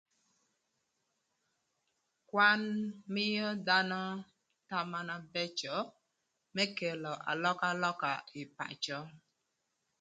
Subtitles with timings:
[2.29, 2.61] Kwan
[3.13, 4.01] mïö dhanö
[4.69, 5.75] thama na bëcö
[6.55, 8.99] më kelo alökalöka ï pacö